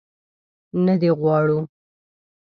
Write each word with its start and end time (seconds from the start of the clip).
نه 0.85 0.93
دې 1.01 1.11
غواړو. 1.19 1.59